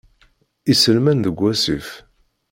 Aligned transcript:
Iselman 0.71 1.17
deg 1.25 1.35
wasif. 1.41 1.89